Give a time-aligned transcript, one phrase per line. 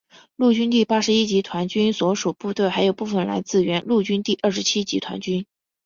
[0.35, 5.45] 陆军第八十一集团军所属部队还有部分来自原陆军第二十七集团军。